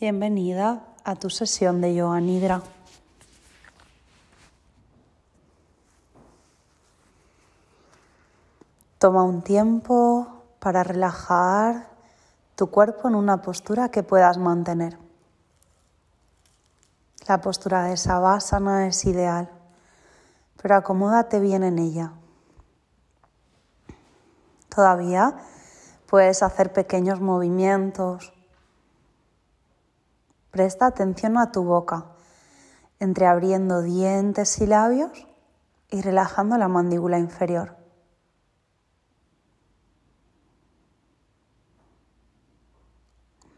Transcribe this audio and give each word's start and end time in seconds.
Bienvenida 0.00 0.84
a 1.02 1.16
tu 1.16 1.28
sesión 1.28 1.80
de 1.80 1.92
yoga 1.92 2.20
nidra. 2.20 2.62
Toma 8.98 9.24
un 9.24 9.42
tiempo 9.42 10.44
para 10.60 10.84
relajar 10.84 11.88
tu 12.54 12.70
cuerpo 12.70 13.08
en 13.08 13.16
una 13.16 13.42
postura 13.42 13.88
que 13.88 14.04
puedas 14.04 14.38
mantener. 14.38 14.96
La 17.26 17.40
postura 17.40 17.82
de 17.82 17.96
Savasana 17.96 18.86
es 18.86 19.04
ideal, 19.04 19.50
pero 20.62 20.76
acomódate 20.76 21.40
bien 21.40 21.64
en 21.64 21.80
ella. 21.80 22.12
Todavía 24.68 25.38
puedes 26.06 26.44
hacer 26.44 26.72
pequeños 26.72 27.20
movimientos 27.20 28.32
Presta 30.58 30.86
atención 30.86 31.38
a 31.38 31.52
tu 31.52 31.62
boca, 31.62 32.06
entreabriendo 32.98 33.80
dientes 33.80 34.60
y 34.60 34.66
labios 34.66 35.12
y 35.88 36.02
relajando 36.02 36.58
la 36.58 36.66
mandíbula 36.66 37.16
inferior. 37.20 37.76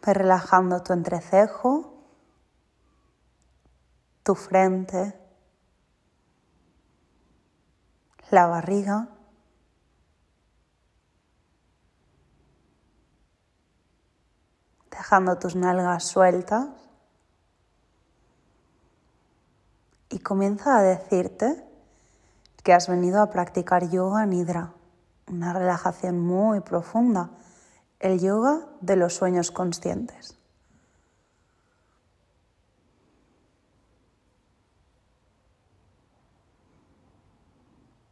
Ve 0.05 0.13
relajando 0.13 0.83
tu 0.83 0.93
entrecejo, 0.93 2.05
tu 4.23 4.35
frente, 4.35 5.19
la 8.31 8.47
barriga. 8.47 9.09
dejando 14.91 15.39
tus 15.39 15.57
nalgas 15.57 16.05
sueltas 16.05 16.69
y 20.11 20.19
comienza 20.19 20.77
a 20.77 20.83
decirte 20.83 21.65
que 22.63 22.75
has 22.75 22.89
venido 22.89 23.23
a 23.23 23.31
practicar 23.31 23.89
yoga 23.89 24.27
nidra, 24.27 24.75
una 25.29 25.53
relajación 25.53 26.19
muy 26.19 26.61
profunda, 26.61 27.31
el 28.01 28.21
yoga 28.21 28.67
de 28.81 28.97
los 28.97 29.15
sueños 29.15 29.51
conscientes. 29.53 30.37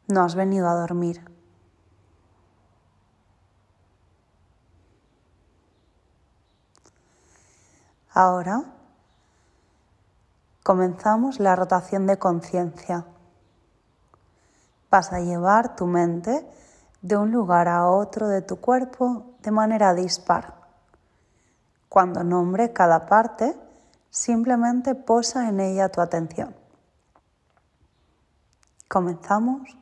No 0.06 0.22
has 0.22 0.36
venido 0.36 0.68
a 0.68 0.74
dormir. 0.74 1.22
Ahora 8.14 8.77
comenzamos 10.68 11.40
la 11.40 11.56
rotación 11.56 12.06
de 12.06 12.18
conciencia. 12.18 13.06
Vas 14.90 15.14
a 15.14 15.20
llevar 15.20 15.76
tu 15.76 15.86
mente 15.86 16.46
de 17.00 17.16
un 17.16 17.32
lugar 17.32 17.68
a 17.68 17.88
otro 17.88 18.28
de 18.28 18.42
tu 18.42 18.60
cuerpo 18.60 19.34
de 19.40 19.50
manera 19.50 19.94
dispar. 19.94 20.56
Cuando 21.88 22.22
nombre 22.22 22.74
cada 22.74 23.06
parte, 23.06 23.58
simplemente 24.10 24.94
posa 24.94 25.48
en 25.48 25.60
ella 25.60 25.88
tu 25.88 26.02
atención. 26.02 26.54
Comenzamos. 28.88 29.74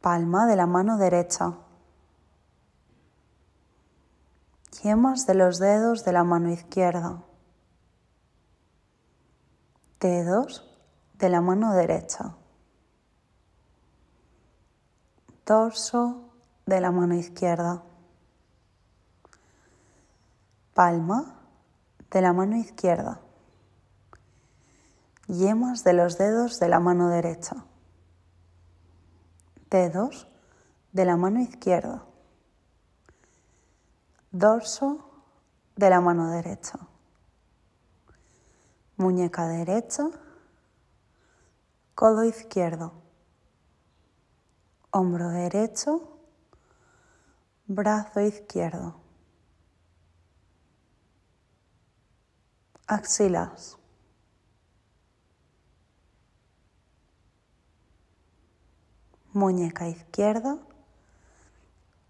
Palma 0.00 0.46
de 0.46 0.54
la 0.54 0.66
mano 0.66 0.98
derecha 0.98 1.54
yemas 4.82 5.26
de 5.26 5.34
los 5.34 5.58
dedos 5.58 6.04
de 6.04 6.12
la 6.12 6.24
mano 6.24 6.50
izquierda, 6.50 7.22
dedos 10.02 10.68
de 11.14 11.28
la 11.28 11.40
mano 11.40 11.74
derecha, 11.74 12.34
torso 15.44 16.34
de 16.66 16.80
la 16.80 16.90
mano 16.90 17.14
izquierda, 17.14 17.84
palma 20.74 21.38
de 22.10 22.20
la 22.20 22.32
mano 22.32 22.56
izquierda, 22.56 23.20
yemas 25.28 25.84
de 25.84 25.92
los 25.92 26.18
dedos 26.18 26.58
de 26.58 26.68
la 26.68 26.80
mano 26.80 27.08
derecha, 27.08 27.64
dedos 29.70 30.26
de 30.90 31.04
la 31.04 31.16
mano 31.16 31.40
izquierda. 31.40 32.04
Dorso 34.32 35.10
de 35.76 35.90
la 35.90 36.00
mano 36.00 36.30
derecha, 36.30 36.78
muñeca 39.02 39.48
derecha, 39.48 40.04
codo 41.94 42.22
izquierdo, 42.24 42.92
hombro 44.92 45.28
derecho, 45.30 45.90
brazo 47.66 48.20
izquierdo, 48.20 48.94
axilas. 52.86 53.76
Muñeca 59.32 59.88
izquierda, 59.88 60.58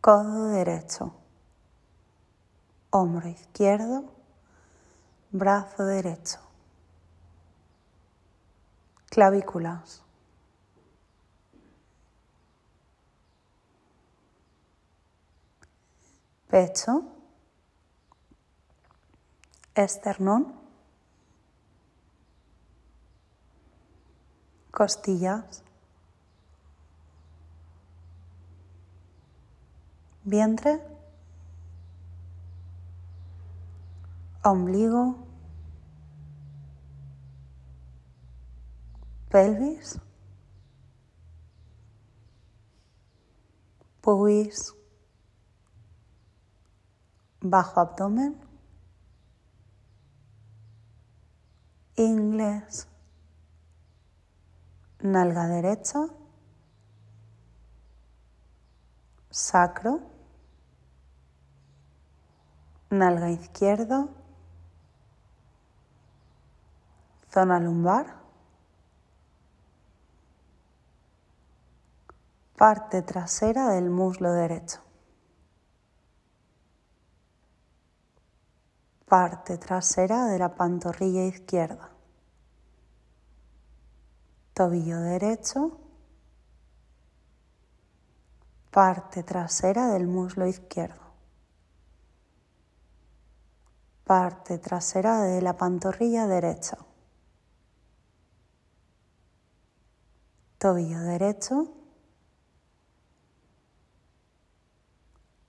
codo 0.01 0.49
derecho 0.49 1.23
hombro 2.95 3.27
izquierdo, 3.27 4.05
brazo 5.31 5.85
derecho, 5.87 6.39
clavículas. 9.13 10.03
Pecho, 16.49 17.05
esternón, 19.75 20.55
costillas, 24.71 25.63
vientre. 30.25 30.81
Ombligo, 34.45 35.17
pelvis, 39.33 39.99
pubis, 44.03 44.75
bajo 47.41 47.81
abdomen, 47.81 48.39
ingles, 51.97 52.87
nalga 55.01 55.47
derecha, 55.47 56.01
sacro, 59.31 60.01
nalga 62.91 63.31
izquierda, 63.31 64.09
zona 67.33 67.59
lumbar, 67.59 68.22
parte 72.57 73.03
trasera 73.03 73.71
del 73.71 73.91
muslo 73.91 74.33
derecho, 74.33 74.81
parte 79.07 79.59
trasera 79.59 80.27
de 80.27 80.39
la 80.39 80.55
pantorrilla 80.55 81.25
izquierda, 81.25 81.91
tobillo 84.55 85.01
derecho, 85.01 85.79
parte 88.71 89.23
trasera 89.23 89.89
del 89.89 90.07
muslo 90.07 90.47
izquierdo, 90.47 91.03
parte 94.05 94.59
trasera 94.59 95.23
de 95.23 95.43
la 95.43 95.57
pantorrilla 95.57 96.27
derecha. 96.27 96.79
tobillo 100.63 101.01
derecho, 101.01 101.82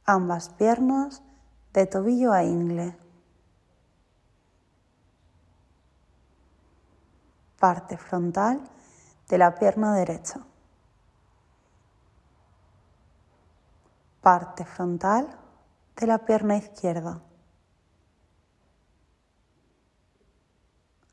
ambas 0.05 0.49
piernas 0.49 1.21
de 1.73 1.85
tobillo 1.85 2.33
a 2.33 2.43
ingle. 2.43 2.97
Parte 7.59 7.97
frontal 7.97 8.61
de 9.29 9.37
la 9.37 9.55
pierna 9.55 9.95
derecha. 9.95 10.39
Parte 14.21 14.65
frontal 14.65 15.27
de 15.95 16.07
la 16.07 16.17
pierna 16.19 16.57
izquierda. 16.57 17.21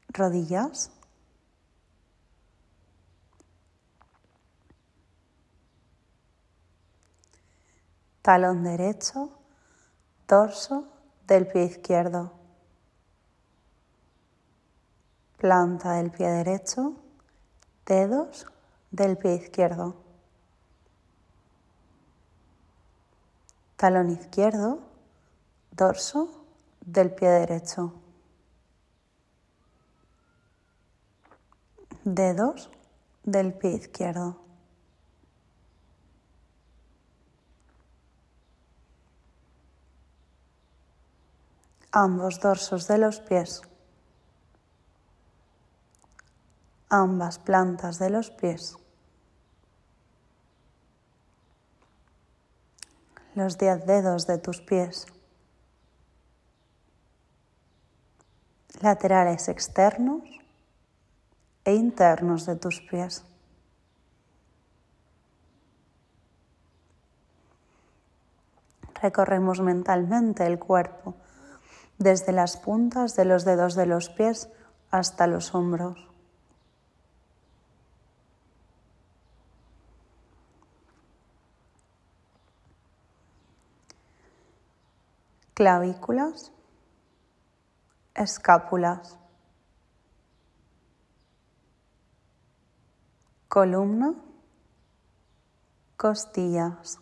Rodillas. 0.09 0.91
Talón 8.23 8.65
derecho, 8.65 9.31
torso 10.27 10.87
del 11.27 11.47
pie 11.47 11.65
izquierdo, 11.65 12.33
planta 15.39 15.93
del 15.95 16.11
pie 16.11 16.29
derecho, 16.29 16.97
dedos 17.87 18.47
del 18.91 19.17
pie 19.17 19.37
izquierdo, 19.37 19.97
talón 23.77 24.11
izquierdo, 24.11 24.81
dorso 25.71 26.45
del 26.85 27.15
pie 27.15 27.29
derecho, 27.29 27.95
dedos 32.05 32.71
del 33.25 33.55
pie 33.55 33.73
izquierdo. 33.73 34.50
Ambos 41.93 42.41
dorsos 42.41 42.87
de 42.87 42.99
los 42.99 43.21
pies, 43.21 43.63
ambas 46.89 47.39
plantas 47.39 47.99
de 47.99 48.11
los 48.11 48.31
pies, 48.31 48.77
los 53.35 53.59
diez 53.59 53.85
dedos 53.87 54.27
de 54.27 54.39
tus 54.39 54.61
pies, 54.61 55.07
laterales 58.81 59.49
externos 59.49 60.23
e 61.65 61.75
internos 61.75 62.47
de 62.47 62.57
tus 62.57 62.81
pies. 62.81 63.25
Recorremos 69.03 69.61
mentalmente 69.61 70.47
el 70.47 70.59
cuerpo 70.59 71.15
desde 72.01 72.33
las 72.33 72.57
puntas 72.57 73.15
de 73.15 73.27
los 73.27 73.45
dedos 73.45 73.75
de 73.75 73.85
los 73.85 74.09
pies 74.09 74.49
hasta 74.91 75.27
los 75.27 75.55
hombros. 75.55 76.09
Clavículas, 85.53 86.53
escápulas, 88.15 89.19
columna, 93.47 94.15
costillas, 95.99 96.99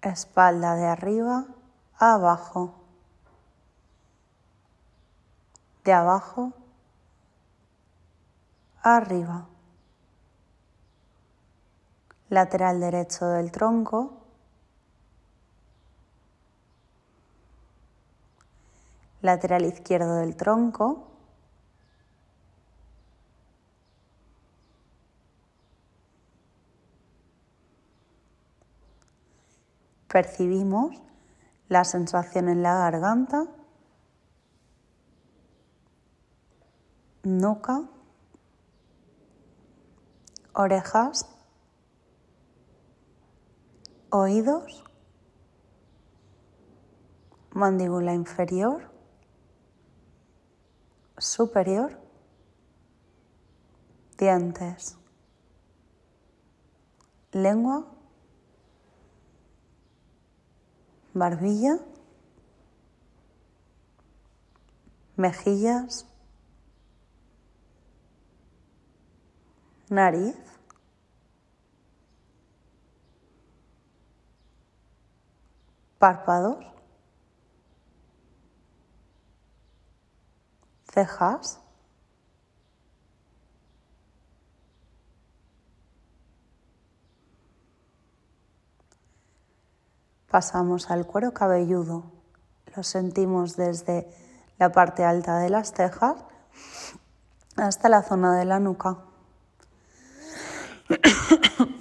espalda 0.00 0.76
de 0.76 0.86
arriba 0.86 1.46
abajo, 1.98 2.74
de 5.84 5.92
abajo, 5.92 6.52
arriba, 8.82 9.46
lateral 12.28 12.80
derecho 12.80 13.26
del 13.26 13.50
tronco, 13.50 14.12
lateral 19.22 19.64
izquierdo 19.64 20.16
del 20.16 20.36
tronco, 20.36 21.06
percibimos 30.08 30.96
la 31.68 31.84
sensación 31.84 32.48
en 32.48 32.62
la 32.62 32.74
garganta, 32.74 33.46
nuca, 37.22 37.82
orejas, 40.52 41.28
oídos, 44.10 44.84
mandíbula 47.50 48.14
inferior, 48.14 48.90
superior, 51.18 51.98
dientes, 54.18 54.96
lengua 57.32 57.95
barbilla, 61.16 61.78
mejillas, 65.16 66.06
nariz, 69.88 70.36
párpados, 75.98 76.62
cejas, 80.92 81.65
pasamos 90.36 90.90
al 90.90 91.06
cuero 91.06 91.32
cabelludo. 91.32 92.12
Lo 92.76 92.82
sentimos 92.82 93.56
desde 93.56 94.06
la 94.58 94.70
parte 94.70 95.02
alta 95.02 95.38
de 95.38 95.48
las 95.48 95.72
cejas 95.72 96.16
hasta 97.56 97.88
la 97.88 98.02
zona 98.02 98.36
de 98.38 98.44
la 98.44 98.60
nuca. 98.60 98.98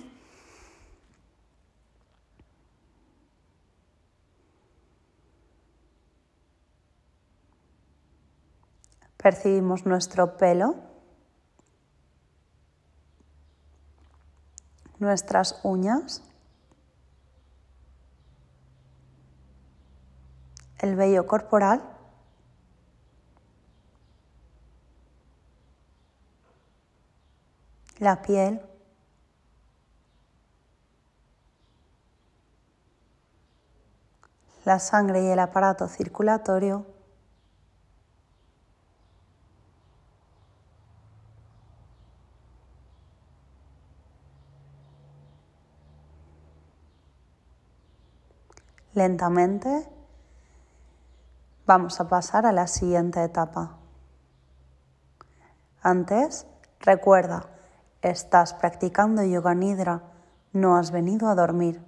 Percibimos 9.17 9.85
nuestro 9.85 10.37
pelo, 10.37 10.75
nuestras 14.99 15.59
uñas. 15.63 16.23
El 20.85 20.95
vello 20.95 21.25
corporal, 21.25 21.81
la 27.97 28.21
piel, 28.21 28.61
la 34.63 34.79
sangre 34.79 35.23
y 35.23 35.27
el 35.27 35.39
aparato 35.39 35.87
circulatorio, 35.87 36.85
lentamente 48.93 49.94
Vamos 51.65 51.99
a 51.99 52.07
pasar 52.07 52.45
a 52.45 52.51
la 52.51 52.67
siguiente 52.67 53.23
etapa. 53.23 53.77
Antes, 55.81 56.45
recuerda, 56.79 57.47
estás 58.03 58.53
practicando 58.53 59.23
yoga 59.23 59.55
nidra, 59.55 60.03
no 60.53 60.77
has 60.77 60.91
venido 60.91 61.27
a 61.27 61.33
dormir. 61.33 61.83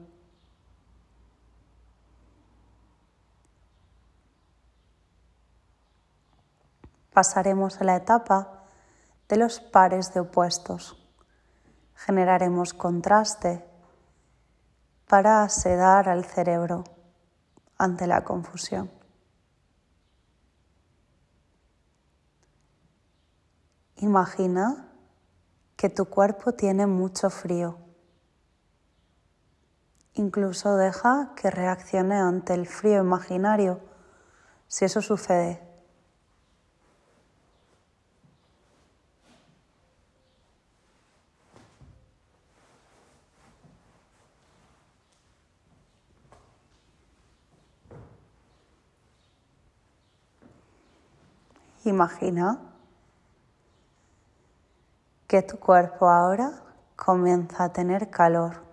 Pasaremos 7.13 7.79
a 7.79 7.83
la 7.83 7.97
etapa 7.97 8.63
de 9.29 9.37
los 9.37 9.59
pares 9.59 10.11
de 10.11 10.21
opuestos. 10.21 10.97
Generaremos 11.93 12.73
contraste 12.73 13.63
para 15.07 15.47
sedar 15.49 16.09
al 16.09 16.25
cerebro 16.25 16.83
ante 17.77 18.07
la 18.07 18.23
confusión. 18.23 18.97
Imagina 23.99 24.87
que 25.75 25.89
tu 25.89 26.05
cuerpo 26.05 26.51
tiene 26.53 26.85
mucho 26.85 27.31
frío. 27.31 27.79
Incluso 30.13 30.75
deja 30.75 31.33
que 31.35 31.49
reaccione 31.49 32.15
ante 32.15 32.53
el 32.53 32.67
frío 32.67 33.01
imaginario, 33.01 33.79
si 34.67 34.85
eso 34.85 35.01
sucede. 35.01 35.63
Imagina 51.83 52.66
que 55.27 55.41
tu 55.41 55.59
cuerpo 55.59 56.07
ahora 56.09 56.63
comienza 56.95 57.65
a 57.65 57.73
tener 57.73 58.09
calor. 58.09 58.63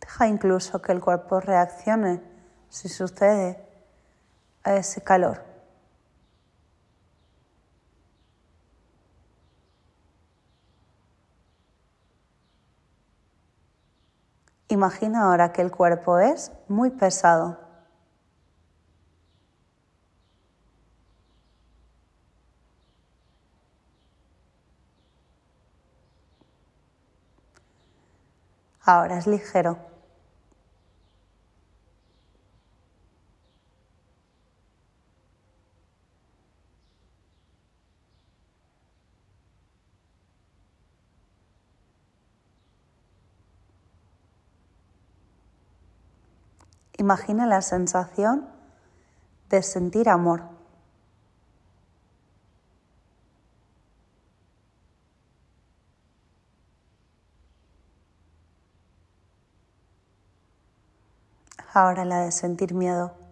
Deja 0.00 0.26
incluso 0.26 0.80
que 0.80 0.92
el 0.92 1.00
cuerpo 1.00 1.40
reaccione 1.40 2.22
si 2.68 2.88
sucede 2.88 3.64
a 4.62 4.74
ese 4.74 5.02
calor. 5.02 5.42
Imagina 14.68 15.26
ahora 15.26 15.52
que 15.52 15.62
el 15.62 15.70
cuerpo 15.70 16.18
es 16.18 16.50
muy 16.68 16.90
pesado. 16.90 17.63
Ahora 28.86 29.16
es 29.16 29.26
ligero. 29.26 29.78
Imagina 46.98 47.46
la 47.46 47.60
sensación 47.60 48.48
de 49.48 49.62
sentir 49.62 50.08
amor. 50.08 50.42
Ahora 61.76 62.04
la 62.04 62.20
de 62.20 62.30
sentir 62.30 62.72
miedo. 62.72 63.23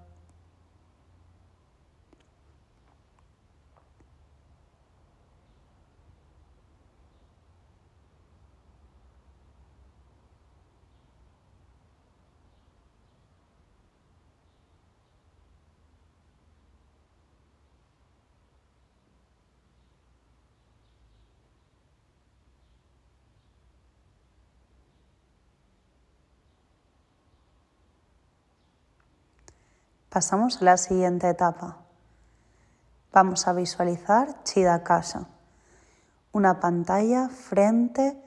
Pasamos 30.12 30.60
a 30.60 30.66
la 30.66 30.76
siguiente 30.76 31.26
etapa. 31.26 31.78
Vamos 33.14 33.48
a 33.48 33.54
visualizar 33.54 34.44
Chidakasa, 34.44 35.26
una 36.32 36.60
pantalla 36.60 37.30
frente 37.30 38.22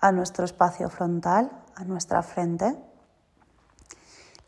a 0.00 0.12
nuestro 0.12 0.44
espacio 0.44 0.88
frontal, 0.90 1.50
a 1.74 1.82
nuestra 1.82 2.22
frente. 2.22 2.78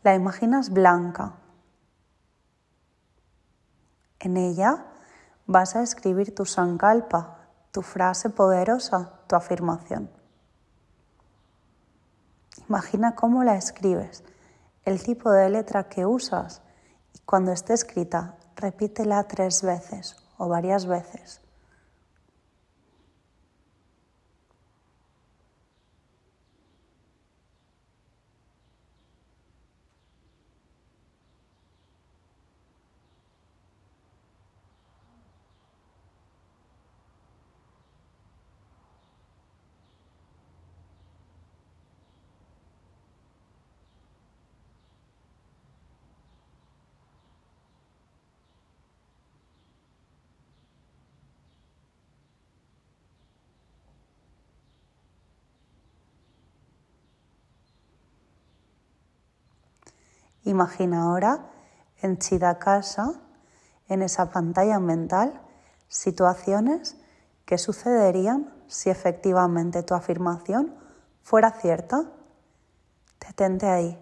La 0.01 0.15
imaginas 0.15 0.69
blanca. 0.69 1.33
En 4.19 4.37
ella 4.37 4.85
vas 5.45 5.75
a 5.75 5.81
escribir 5.81 6.33
tu 6.33 6.45
sankalpa, 6.45 7.49
tu 7.73 7.81
frase 7.81 8.29
poderosa, 8.29 9.11
tu 9.27 9.35
afirmación. 9.35 10.09
Imagina 12.69 13.13
cómo 13.13 13.43
la 13.43 13.57
escribes, 13.57 14.23
el 14.85 15.03
tipo 15.03 15.29
de 15.31 15.49
letra 15.49 15.89
que 15.89 16.05
usas 16.05 16.61
cuando 17.25 17.51
esté 17.51 17.73
escrita, 17.73 18.35
repítela 18.55 19.27
tres 19.27 19.61
veces 19.61 20.15
o 20.37 20.47
varias 20.47 20.85
veces. 20.85 21.41
Imagina 60.47 61.03
ahora 61.03 61.49
en 62.01 62.19
Chidakasa, 62.19 63.19
en 63.89 64.01
esa 64.01 64.31
pantalla 64.31 64.79
mental, 64.79 65.41
situaciones 65.89 66.95
que 67.45 67.57
sucederían 67.57 68.53
si 68.67 68.89
efectivamente 68.89 69.83
tu 69.83 69.93
afirmación 69.93 70.73
fuera 71.21 71.51
cierta. 71.51 72.09
Detente 73.19 73.67
ahí, 73.67 73.99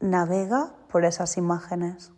navega 0.00 0.72
por 0.88 1.04
esas 1.04 1.36
imágenes. 1.36 2.10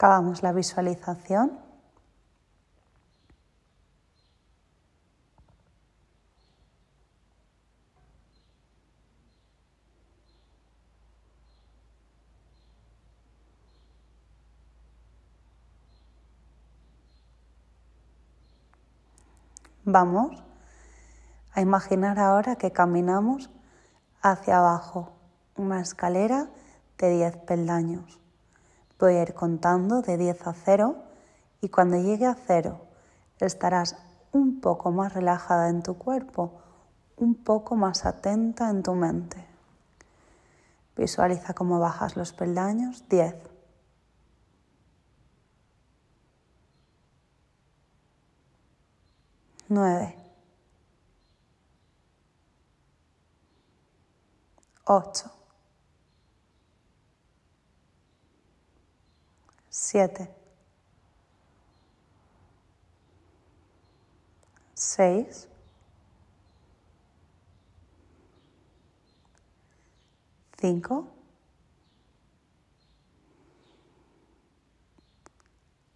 Acabamos 0.00 0.42
la 0.42 0.52
visualización. 0.52 1.58
Vamos 19.84 20.42
a 21.52 21.60
imaginar 21.60 22.18
ahora 22.18 22.56
que 22.56 22.72
caminamos 22.72 23.50
hacia 24.22 24.60
abajo, 24.60 25.12
una 25.56 25.82
escalera 25.82 26.48
de 26.96 27.10
10 27.10 27.36
peldaños. 27.44 28.18
Voy 29.00 29.14
a 29.14 29.22
ir 29.22 29.32
contando 29.32 30.02
de 30.02 30.18
10 30.18 30.46
a 30.46 30.52
0 30.52 30.94
y 31.62 31.70
cuando 31.70 31.96
llegue 31.96 32.26
a 32.26 32.34
0 32.34 32.78
estarás 33.38 33.96
un 34.30 34.60
poco 34.60 34.90
más 34.90 35.14
relajada 35.14 35.70
en 35.70 35.82
tu 35.82 35.96
cuerpo, 35.96 36.60
un 37.16 37.34
poco 37.34 37.76
más 37.76 38.04
atenta 38.04 38.68
en 38.68 38.82
tu 38.82 38.94
mente. 38.94 39.46
Visualiza 40.96 41.54
cómo 41.54 41.80
bajas 41.80 42.14
los 42.14 42.34
peldaños. 42.34 43.08
10. 43.08 43.34
9. 49.68 50.16
8. 54.84 55.39
7. 59.82 60.28
6. 64.74 65.48
5, 70.58 71.08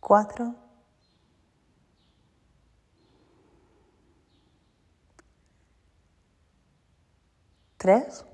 4, 0.00 0.54
3, 7.78 8.24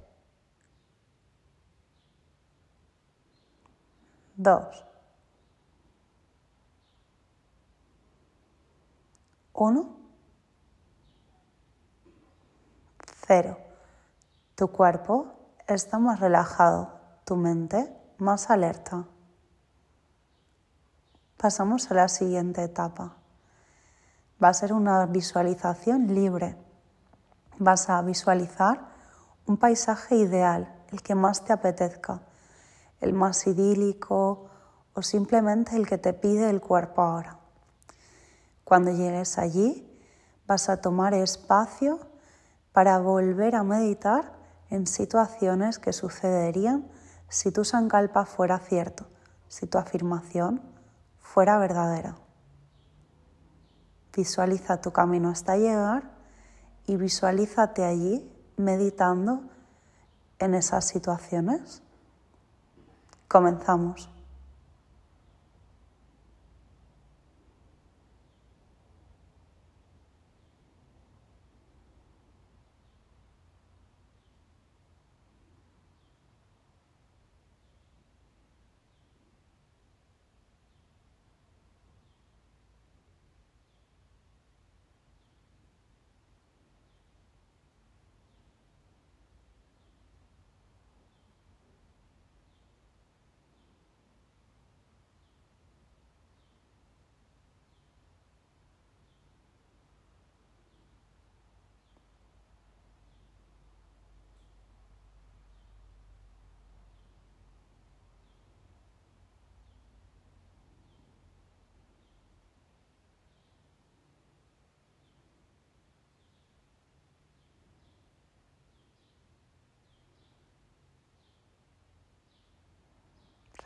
2, 4.39 4.90
1, 9.63 9.91
0. 13.27 13.59
Tu 14.55 14.69
cuerpo 14.69 15.35
está 15.69 15.99
más 15.99 16.19
relajado, 16.19 16.99
tu 17.27 17.37
mente 17.37 17.95
más 18.17 18.49
alerta. 18.49 19.05
Pasamos 21.37 21.91
a 21.91 21.95
la 21.95 22.09
siguiente 22.09 22.63
etapa. 22.63 23.19
Va 24.43 24.49
a 24.49 24.55
ser 24.55 24.73
una 24.73 25.05
visualización 25.05 26.15
libre. 26.15 26.57
Vas 27.59 27.91
a 27.91 28.01
visualizar 28.01 28.89
un 29.45 29.59
paisaje 29.59 30.17
ideal, 30.17 30.75
el 30.91 31.03
que 31.03 31.15
más 31.15 31.45
te 31.45 31.53
apetezca, 31.53 32.23
el 33.03 33.13
más 33.13 33.47
idílico 33.47 34.49
o 34.95 35.03
simplemente 35.03 35.77
el 35.77 35.87
que 35.87 35.99
te 35.99 36.15
pide 36.15 36.49
el 36.49 36.63
cuerpo 36.63 37.03
ahora. 37.03 37.40
Cuando 38.71 38.93
llegues 38.93 39.37
allí, 39.37 39.85
vas 40.47 40.69
a 40.69 40.81
tomar 40.81 41.13
espacio 41.13 41.99
para 42.71 43.01
volver 43.01 43.57
a 43.57 43.65
meditar 43.65 44.33
en 44.69 44.87
situaciones 44.87 45.81
que 45.81 45.93
sucederían 45.93 46.87
si 47.29 47.51
tu 47.51 47.65
sankalpa 47.65 48.27
fuera 48.27 48.61
cierto, 48.61 49.09
si 49.49 49.67
tu 49.67 49.77
afirmación 49.77 50.63
fuera 51.19 51.59
verdadera. 51.59 52.15
Visualiza 54.15 54.81
tu 54.81 54.93
camino 54.93 55.31
hasta 55.31 55.57
llegar 55.57 56.05
y 56.87 56.95
visualízate 56.95 57.85
allí 57.85 58.33
meditando 58.57 59.51
en 60.39 60.55
esas 60.55 60.87
situaciones. 60.87 61.83
Comenzamos. 63.27 64.20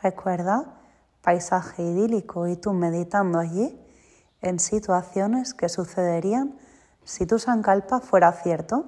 Recuerda, 0.01 0.79
paisaje 1.21 1.83
idílico 1.83 2.47
y 2.47 2.55
tú 2.55 2.73
meditando 2.73 3.39
allí 3.39 3.79
en 4.41 4.59
situaciones 4.59 5.53
que 5.53 5.69
sucederían 5.69 6.57
si 7.03 7.25
tu 7.25 7.39
sankalpa 7.39 7.99
fuera 7.99 8.31
cierto. 8.31 8.85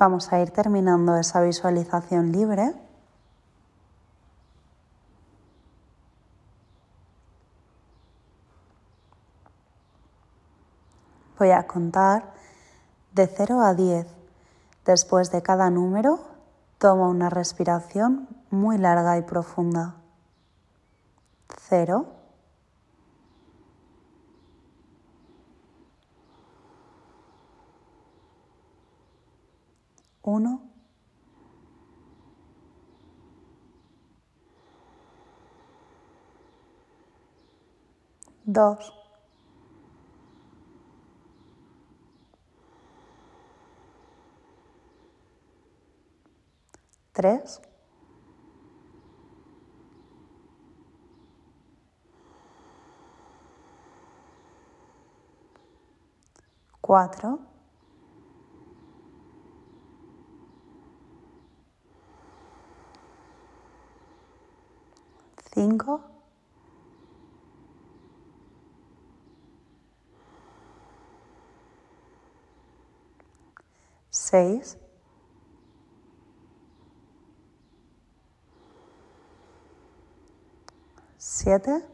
Vamos 0.00 0.32
a 0.32 0.40
ir 0.40 0.50
terminando 0.50 1.14
esa 1.18 1.42
visualización 1.42 2.32
libre. 2.32 2.72
Voy 11.38 11.50
a 11.50 11.66
contar 11.66 12.32
de 13.12 13.26
0 13.26 13.60
a 13.60 13.74
10. 13.74 14.06
Después 14.86 15.30
de 15.32 15.42
cada 15.42 15.68
número, 15.68 16.20
toma 16.78 17.06
una 17.06 17.28
respiración 17.28 18.26
muy 18.48 18.78
larga 18.78 19.18
y 19.18 19.22
profunda. 19.22 19.96
0. 21.68 22.19
Uno. 30.22 30.62
Dos. 38.44 38.92
Tres. 47.12 47.60
Cuatro. 56.80 57.49
Seis, 74.10 74.76
siete, 81.18 81.84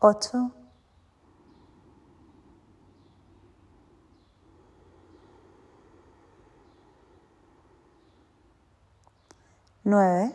ocho, 0.00 0.50
nueve, 9.90 10.34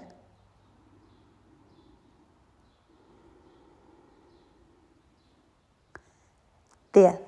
diez. 6.93 7.19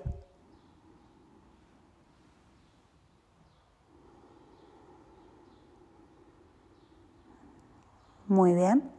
Muy 8.28 8.54
bien. 8.54 8.92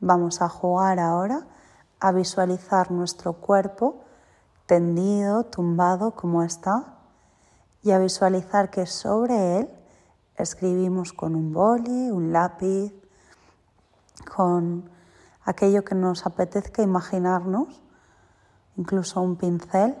Vamos 0.00 0.42
a 0.42 0.48
jugar 0.48 0.98
ahora 0.98 1.46
a 2.00 2.12
visualizar 2.12 2.90
nuestro 2.90 3.34
cuerpo 3.34 4.04
tendido, 4.66 5.44
tumbado 5.44 6.16
como 6.16 6.42
está 6.42 6.98
y 7.82 7.92
a 7.92 7.98
visualizar 7.98 8.70
que 8.70 8.86
sobre 8.86 9.60
él 9.60 9.75
escribimos 10.36 11.12
con 11.12 11.34
un 11.34 11.52
boli, 11.52 12.10
un 12.10 12.32
lápiz, 12.32 12.92
con 14.34 14.90
aquello 15.44 15.84
que 15.84 15.94
nos 15.94 16.26
apetezca 16.26 16.82
imaginarnos, 16.82 17.80
incluso 18.76 19.20
un 19.20 19.36
pincel, 19.36 19.96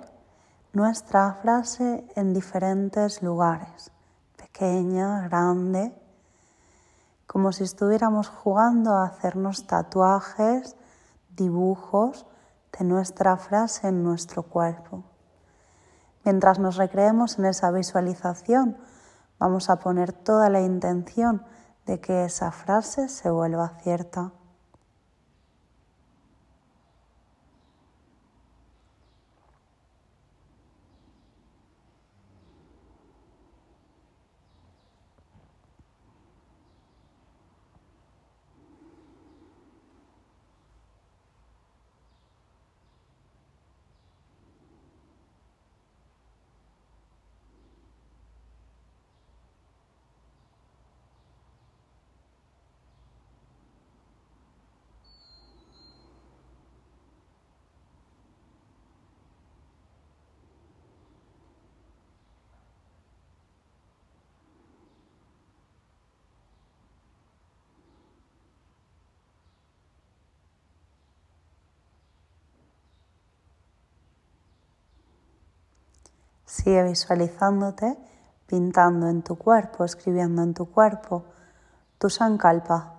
nuestra 0.72 1.32
frase 1.34 2.06
en 2.16 2.34
diferentes 2.34 3.22
lugares, 3.22 3.90
pequeña, 4.36 5.26
grande, 5.28 5.94
como 7.26 7.52
si 7.52 7.64
estuviéramos 7.64 8.28
jugando 8.28 8.92
a 8.92 9.06
hacernos 9.06 9.66
tatuajes, 9.66 10.76
dibujos 11.34 12.26
de 12.78 12.84
nuestra 12.84 13.36
frase 13.36 13.88
en 13.88 14.02
nuestro 14.02 14.42
cuerpo. 14.42 15.04
Mientras 16.24 16.58
nos 16.58 16.76
recreemos 16.76 17.38
en 17.38 17.46
esa 17.46 17.70
visualización, 17.70 18.76
Vamos 19.38 19.68
a 19.70 19.78
poner 19.78 20.12
toda 20.12 20.48
la 20.50 20.60
intención 20.60 21.44
de 21.84 22.00
que 22.00 22.24
esa 22.24 22.50
frase 22.52 23.08
se 23.08 23.30
vuelva 23.30 23.78
cierta. 23.82 24.32
Sigue 76.46 76.84
visualizándote 76.84 77.98
pintando 78.46 79.08
en 79.08 79.22
tu 79.22 79.36
cuerpo, 79.36 79.84
escribiendo 79.84 80.42
en 80.42 80.54
tu 80.54 80.70
cuerpo 80.70 81.24
tu 81.98 82.08
sankalpa. 82.08 82.95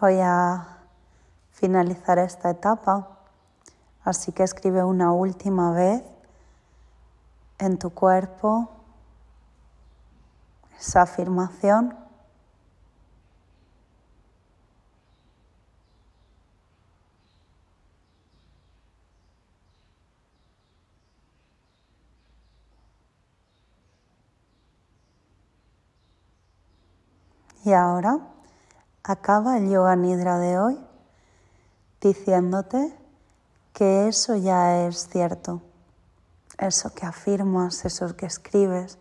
Voy 0.00 0.18
a 0.22 0.78
finalizar 1.50 2.18
esta 2.18 2.48
etapa, 2.48 3.18
así 4.02 4.32
que 4.32 4.42
escribe 4.42 4.82
una 4.82 5.12
última 5.12 5.72
vez 5.72 6.02
en 7.58 7.78
tu 7.78 7.90
cuerpo 7.90 8.70
esa 10.78 11.02
afirmación. 11.02 11.94
Y 27.66 27.74
ahora 27.74 28.29
acaba 29.02 29.58
el 29.58 29.70
yoga 29.70 29.96
nidra 29.96 30.38
de 30.38 30.58
hoy 30.58 30.78
diciéndote 32.00 32.96
que 33.72 34.08
eso 34.08 34.36
ya 34.36 34.86
es 34.86 35.08
cierto, 35.08 35.62
eso 36.58 36.94
que 36.94 37.06
afirmas, 37.06 37.84
eso 37.84 38.16
que 38.16 38.26
escribes, 38.26 38.98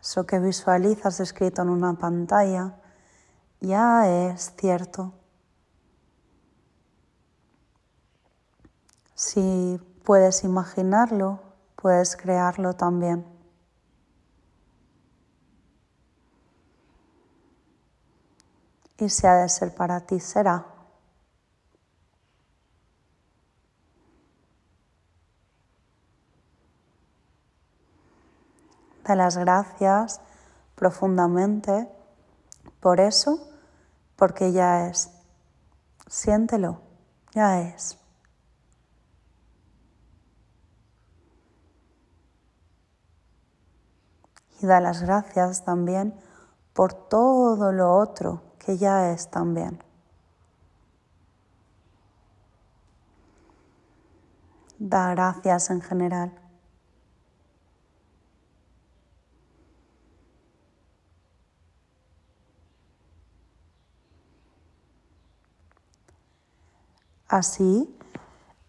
eso 0.00 0.26
que 0.26 0.38
visualizas 0.38 1.20
escrito 1.20 1.62
en 1.62 1.70
una 1.70 1.94
pantalla, 1.94 2.74
ya 3.60 4.08
es 4.08 4.52
cierto. 4.56 5.12
Si 9.14 9.80
puedes 10.04 10.44
imaginarlo, 10.44 11.40
puedes 11.76 12.16
crearlo 12.16 12.74
también. 12.74 13.33
Y 18.98 19.08
si 19.08 19.26
ha 19.26 19.34
de 19.34 19.48
ser 19.48 19.74
para 19.74 20.00
ti, 20.00 20.20
será. 20.20 20.66
Da 29.04 29.14
las 29.16 29.36
gracias 29.36 30.20
profundamente 30.74 31.88
por 32.80 33.00
eso, 33.00 33.48
porque 34.16 34.52
ya 34.52 34.88
es. 34.88 35.10
Siéntelo, 36.06 36.80
ya 37.32 37.60
es. 37.60 37.98
Y 44.60 44.66
da 44.66 44.80
las 44.80 45.02
gracias 45.02 45.64
también 45.64 46.18
por 46.72 46.94
todo 46.94 47.72
lo 47.72 47.94
otro 47.96 48.53
que 48.64 48.78
ya 48.78 49.12
es 49.12 49.30
también. 49.30 49.78
Da 54.78 55.10
gracias 55.10 55.70
en 55.70 55.80
general. 55.82 56.32
Así, 67.28 67.98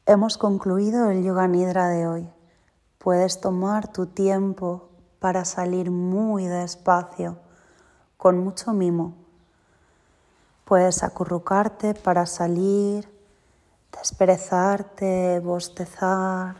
hemos 0.05 0.37
concluido 0.37 1.11
el 1.11 1.23
Yoga 1.23 1.47
Nidra 1.47 1.87
de 1.87 2.07
hoy. 2.07 2.29
Puedes 2.97 3.39
tomar 3.39 3.91
tu 3.91 4.07
tiempo 4.07 4.89
para 5.19 5.45
salir 5.45 5.91
muy 5.91 6.47
despacio, 6.47 7.37
con 8.17 8.39
mucho 8.39 8.73
mimo. 8.73 9.24
Puedes 10.65 11.03
acurrucarte 11.03 11.93
para 11.93 12.25
salir, 12.25 13.07
desperezarte, 13.97 15.39
bostezar, 15.39 16.55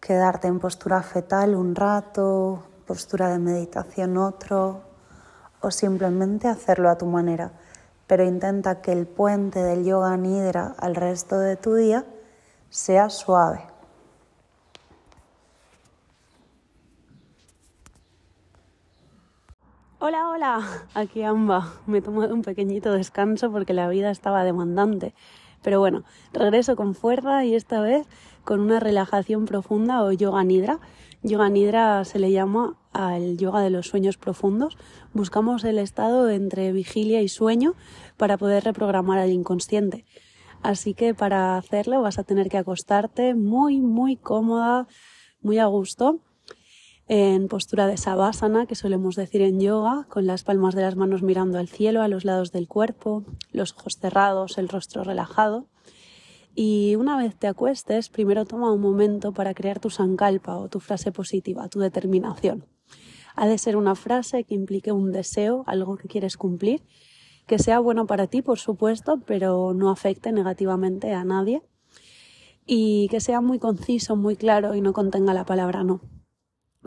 quedarte 0.00 0.48
en 0.48 0.58
postura 0.58 1.02
fetal 1.02 1.54
un 1.54 1.74
rato, 1.74 2.62
postura 2.86 3.28
de 3.28 3.38
meditación 3.38 4.18
otro, 4.18 4.82
o 5.62 5.70
simplemente 5.70 6.48
hacerlo 6.48 6.90
a 6.90 6.98
tu 6.98 7.06
manera 7.06 7.52
pero 8.10 8.24
intenta 8.24 8.82
que 8.82 8.90
el 8.90 9.06
puente 9.06 9.62
del 9.62 9.84
yoga 9.84 10.16
nidra 10.16 10.74
al 10.78 10.96
resto 10.96 11.38
de 11.38 11.54
tu 11.54 11.76
día 11.76 12.04
sea 12.68 13.08
suave. 13.08 13.69
Hola, 20.02 20.30
hola, 20.30 20.86
aquí 20.94 21.22
Amba. 21.24 21.74
Me 21.86 21.98
he 21.98 22.00
tomado 22.00 22.32
un 22.32 22.40
pequeñito 22.40 22.90
descanso 22.90 23.52
porque 23.52 23.74
la 23.74 23.86
vida 23.90 24.10
estaba 24.10 24.44
demandante. 24.44 25.12
Pero 25.60 25.78
bueno, 25.78 26.04
regreso 26.32 26.74
con 26.74 26.94
fuerza 26.94 27.44
y 27.44 27.54
esta 27.54 27.82
vez 27.82 28.06
con 28.42 28.60
una 28.60 28.80
relajación 28.80 29.44
profunda 29.44 30.02
o 30.02 30.10
yoga 30.10 30.42
nidra. 30.42 30.80
Yoga 31.22 31.50
nidra 31.50 32.02
se 32.06 32.18
le 32.18 32.32
llama 32.32 32.78
al 32.94 33.36
yoga 33.36 33.60
de 33.60 33.68
los 33.68 33.88
sueños 33.88 34.16
profundos, 34.16 34.78
buscamos 35.12 35.64
el 35.64 35.78
estado 35.78 36.30
entre 36.30 36.72
vigilia 36.72 37.20
y 37.20 37.28
sueño 37.28 37.74
para 38.16 38.38
poder 38.38 38.64
reprogramar 38.64 39.18
al 39.18 39.30
inconsciente. 39.30 40.06
Así 40.62 40.94
que 40.94 41.12
para 41.12 41.58
hacerlo 41.58 42.00
vas 42.00 42.18
a 42.18 42.24
tener 42.24 42.48
que 42.48 42.56
acostarte 42.56 43.34
muy, 43.34 43.82
muy 43.82 44.16
cómoda, 44.16 44.88
muy 45.42 45.58
a 45.58 45.66
gusto, 45.66 46.20
en 47.12 47.48
postura 47.48 47.88
de 47.88 47.96
savasana, 47.96 48.66
que 48.66 48.76
solemos 48.76 49.16
decir 49.16 49.42
en 49.42 49.58
yoga, 49.58 50.06
con 50.08 50.28
las 50.28 50.44
palmas 50.44 50.76
de 50.76 50.82
las 50.82 50.94
manos 50.94 51.24
mirando 51.24 51.58
al 51.58 51.66
cielo, 51.66 52.02
a 52.02 52.08
los 52.08 52.24
lados 52.24 52.52
del 52.52 52.68
cuerpo, 52.68 53.24
los 53.50 53.72
ojos 53.72 53.98
cerrados, 54.00 54.58
el 54.58 54.68
rostro 54.68 55.02
relajado. 55.02 55.66
Y 56.54 56.94
una 56.94 57.16
vez 57.16 57.34
te 57.34 57.48
acuestes, 57.48 58.10
primero 58.10 58.44
toma 58.44 58.72
un 58.72 58.80
momento 58.80 59.32
para 59.32 59.54
crear 59.54 59.80
tu 59.80 59.90
sankalpa 59.90 60.56
o 60.56 60.68
tu 60.68 60.78
frase 60.78 61.10
positiva, 61.10 61.68
tu 61.68 61.80
determinación. 61.80 62.64
Ha 63.34 63.48
de 63.48 63.58
ser 63.58 63.76
una 63.76 63.96
frase 63.96 64.44
que 64.44 64.54
implique 64.54 64.92
un 64.92 65.10
deseo, 65.10 65.64
algo 65.66 65.96
que 65.96 66.06
quieres 66.06 66.36
cumplir, 66.36 66.84
que 67.48 67.58
sea 67.58 67.80
bueno 67.80 68.06
para 68.06 68.28
ti, 68.28 68.40
por 68.40 68.60
supuesto, 68.60 69.20
pero 69.26 69.74
no 69.74 69.90
afecte 69.90 70.30
negativamente 70.30 71.12
a 71.12 71.24
nadie. 71.24 71.60
Y 72.66 73.08
que 73.08 73.18
sea 73.18 73.40
muy 73.40 73.58
conciso, 73.58 74.14
muy 74.14 74.36
claro 74.36 74.76
y 74.76 74.80
no 74.80 74.92
contenga 74.92 75.34
la 75.34 75.44
palabra 75.44 75.82
no. 75.82 76.00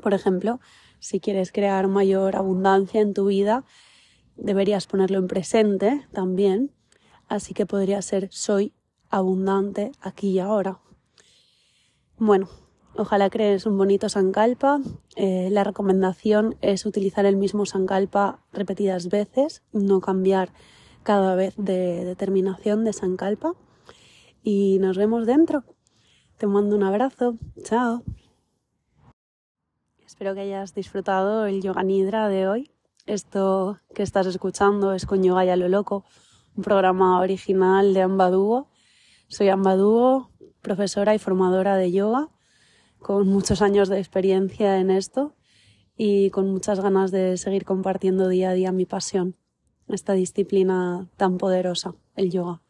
Por 0.01 0.13
ejemplo, 0.13 0.59
si 0.99 1.19
quieres 1.19 1.51
crear 1.51 1.87
mayor 1.87 2.35
abundancia 2.35 3.01
en 3.01 3.13
tu 3.13 3.25
vida, 3.25 3.65
deberías 4.35 4.87
ponerlo 4.87 5.19
en 5.19 5.27
presente 5.27 6.07
también. 6.11 6.71
Así 7.27 7.53
que 7.53 7.65
podría 7.65 8.01
ser 8.01 8.29
soy 8.31 8.73
abundante 9.09 9.91
aquí 10.01 10.31
y 10.31 10.39
ahora. 10.39 10.79
Bueno, 12.17 12.49
Ojalá 12.95 13.31
crees 13.31 13.65
un 13.65 13.77
bonito 13.77 14.07
sankalpa. 14.07 14.79
Eh, 15.15 15.49
la 15.51 15.63
recomendación 15.63 16.55
es 16.61 16.85
utilizar 16.85 17.25
el 17.25 17.37
mismo 17.37 17.65
sankalpa 17.65 18.43
repetidas 18.51 19.09
veces, 19.09 19.63
no 19.71 19.99
cambiar 19.99 20.49
cada 21.01 21.35
vez 21.35 21.55
de 21.57 22.05
determinación 22.05 22.83
de 22.83 22.93
sankalpa. 22.93 23.55
Y 24.43 24.77
nos 24.79 24.97
vemos 24.97 25.25
dentro. 25.25 25.63
Te 26.37 26.45
mando 26.45 26.75
un 26.75 26.83
abrazo. 26.83 27.37
Chao. 27.63 28.03
Espero 30.23 30.35
que 30.35 30.41
hayas 30.43 30.73
disfrutado 30.73 31.47
el 31.47 31.61
Yoga 31.61 31.83
Nidra 31.83 32.29
de 32.29 32.47
hoy. 32.47 32.71
Esto 33.05 33.79
que 33.93 34.03
estás 34.03 34.25
escuchando 34.25 34.93
es 34.93 35.05
con 35.05 35.21
Yoga 35.21 35.43
Ya 35.43 35.57
lo 35.57 35.67
Loco, 35.67 36.05
un 36.55 36.63
programa 36.63 37.19
original 37.19 37.93
de 37.93 38.03
Ambadugo. 38.03 38.69
Soy 39.27 39.49
Ambadugo, 39.49 40.29
profesora 40.61 41.13
y 41.13 41.19
formadora 41.19 41.75
de 41.75 41.91
yoga 41.91 42.29
con 42.99 43.27
muchos 43.27 43.61
años 43.61 43.89
de 43.89 43.99
experiencia 43.99 44.79
en 44.79 44.91
esto 44.91 45.35
y 45.97 46.29
con 46.29 46.49
muchas 46.49 46.79
ganas 46.79 47.11
de 47.11 47.35
seguir 47.35 47.65
compartiendo 47.65 48.29
día 48.29 48.51
a 48.51 48.53
día 48.53 48.71
mi 48.71 48.85
pasión, 48.85 49.35
esta 49.89 50.13
disciplina 50.13 51.09
tan 51.17 51.37
poderosa, 51.37 51.95
el 52.15 52.31
yoga. 52.31 52.61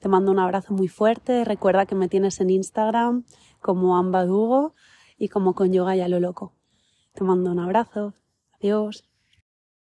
Te 0.00 0.08
mando 0.08 0.32
un 0.32 0.40
abrazo 0.40 0.74
muy 0.74 0.88
fuerte, 0.88 1.44
recuerda 1.44 1.86
que 1.86 1.94
me 1.94 2.08
tienes 2.08 2.40
en 2.40 2.50
Instagram 2.50 3.26
como 3.60 3.96
Ambadugo 3.96 4.74
y 5.16 5.28
como 5.28 5.54
con 5.54 5.72
yoga 5.72 5.94
ya 5.94 6.08
lo 6.08 6.18
loco. 6.18 6.56
Te 7.14 7.24
mando 7.24 7.50
un 7.52 7.58
abrazo, 7.60 8.14
adiós. 8.52 9.09